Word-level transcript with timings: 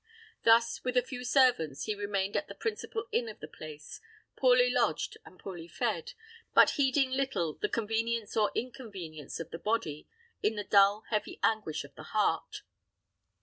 Thus, 0.43 0.83
with 0.83 0.97
a 0.97 1.03
few 1.03 1.23
servants, 1.23 1.83
he 1.83 1.93
remained 1.93 2.35
at 2.35 2.47
the 2.47 2.55
principal 2.55 3.07
inn 3.11 3.29
of 3.29 3.39
the 3.39 3.47
place, 3.47 4.01
poorly 4.35 4.71
lodged, 4.71 5.15
and 5.25 5.37
poorly 5.39 5.67
fed, 5.67 6.13
but 6.55 6.71
heeding 6.71 7.11
little 7.11 7.53
the 7.53 7.69
convenience 7.69 8.35
or 8.35 8.51
inconvenience 8.55 9.39
of 9.39 9.51
the 9.51 9.59
body 9.59 10.07
in 10.41 10.55
the 10.55 10.63
dull, 10.63 11.03
heavy 11.11 11.39
anguish 11.43 11.83
of 11.83 11.93
the 11.93 12.01
heart. 12.17 12.63